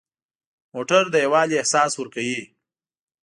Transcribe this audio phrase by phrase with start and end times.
[0.73, 2.39] موټر د یووالي احساس ورکوي.